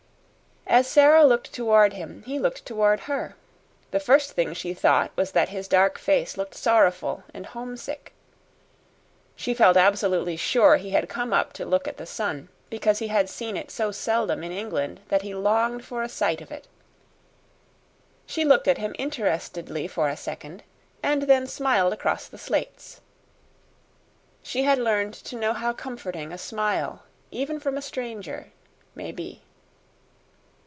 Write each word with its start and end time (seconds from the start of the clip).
As 0.67 0.87
Sara 0.87 1.25
looked 1.25 1.51
toward 1.51 1.91
him 1.93 2.23
he 2.25 2.39
looked 2.39 2.65
toward 2.65 3.01
her. 3.01 3.35
The 3.91 3.99
first 3.99 4.31
thing 4.31 4.53
she 4.53 4.73
thought 4.73 5.11
was 5.17 5.33
that 5.33 5.49
his 5.49 5.67
dark 5.67 5.99
face 5.99 6.37
looked 6.37 6.55
sorrowful 6.55 7.25
and 7.33 7.45
homesick. 7.47 8.13
She 9.35 9.53
felt 9.53 9.75
absolutely 9.75 10.37
sure 10.37 10.77
he 10.77 10.91
had 10.91 11.09
come 11.09 11.33
up 11.33 11.51
to 11.53 11.65
look 11.65 11.89
at 11.89 11.97
the 11.97 12.05
sun, 12.05 12.47
because 12.69 12.99
he 12.99 13.09
had 13.09 13.27
seen 13.29 13.57
it 13.57 13.69
so 13.69 13.91
seldom 13.91 14.45
in 14.45 14.53
England 14.53 15.01
that 15.09 15.23
he 15.23 15.35
longed 15.35 15.83
for 15.83 16.03
a 16.03 16.09
sight 16.09 16.39
of 16.39 16.53
it. 16.53 16.69
She 18.25 18.45
looked 18.45 18.67
at 18.69 18.77
him 18.77 18.95
interestedly 18.97 19.89
for 19.89 20.07
a 20.07 20.15
second, 20.15 20.63
and 21.03 21.23
then 21.23 21.47
smiled 21.47 21.91
across 21.91 22.27
the 22.29 22.37
slates. 22.37 23.01
She 24.41 24.63
had 24.63 24.77
learned 24.77 25.15
to 25.15 25.35
know 25.35 25.51
how 25.51 25.73
comforting 25.73 26.31
a 26.31 26.37
smile, 26.37 27.03
even 27.29 27.59
from 27.59 27.75
a 27.77 27.81
stranger, 27.83 28.53
may 28.95 29.11
be. 29.11 29.41